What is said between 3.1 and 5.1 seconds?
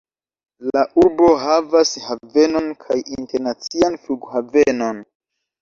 internacian flughavenon.